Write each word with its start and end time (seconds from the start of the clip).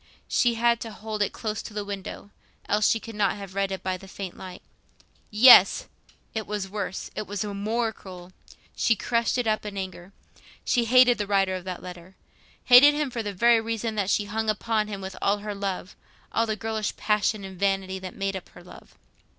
She 0.27 0.55
had 0.55 0.79
to 0.81 0.89
hold 0.91 1.21
it 1.21 1.31
close 1.31 1.61
to 1.61 1.75
the 1.75 1.85
window, 1.85 2.31
else 2.67 2.89
she 2.89 2.99
could 2.99 3.13
not 3.13 3.35
have 3.37 3.53
read 3.53 3.71
it 3.71 3.83
by 3.83 3.97
the 3.97 4.07
faint 4.07 4.35
light. 4.35 4.63
Yes! 5.29 5.85
It 6.33 6.47
was 6.47 6.67
worse—it 6.67 7.27
was 7.27 7.45
more 7.45 7.93
cruel. 7.93 8.31
She 8.75 8.95
crushed 8.95 9.37
it 9.37 9.45
up 9.45 9.59
again 9.63 9.77
in 9.77 9.83
anger. 9.83 10.11
She 10.65 10.85
hated 10.85 11.19
the 11.19 11.27
writer 11.27 11.53
of 11.53 11.65
that 11.65 11.83
letter—hated 11.83 12.95
him 12.95 13.11
for 13.11 13.21
the 13.21 13.31
very 13.31 13.61
reason 13.61 13.93
that 13.93 14.09
she 14.09 14.25
hung 14.25 14.49
upon 14.49 14.87
him 14.87 15.01
with 15.01 15.15
all 15.21 15.37
her 15.37 15.53
love—all 15.53 16.47
the 16.47 16.55
girlish 16.55 16.95
passion 16.97 17.43
and 17.43 17.59
vanity 17.59 17.99
that 17.99 18.15
made 18.15 18.35
up 18.35 18.49
her 18.49 18.63
love. 18.63 18.95